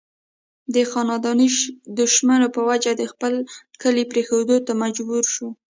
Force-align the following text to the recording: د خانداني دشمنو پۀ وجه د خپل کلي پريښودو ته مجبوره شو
د 0.73 0.75
خانداني 0.91 1.47
دشمنو 1.99 2.47
پۀ 2.53 2.61
وجه 2.69 2.91
د 2.97 3.03
خپل 3.11 3.33
کلي 3.81 4.03
پريښودو 4.11 4.55
ته 4.65 4.71
مجبوره 4.83 5.27
شو 5.33 5.47